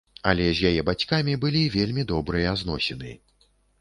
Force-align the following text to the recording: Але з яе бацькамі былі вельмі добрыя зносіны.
Але 0.29 0.45
з 0.59 0.63
яе 0.69 0.81
бацькамі 0.87 1.35
былі 1.43 1.61
вельмі 1.77 2.07
добрыя 2.13 2.57
зносіны. 2.63 3.11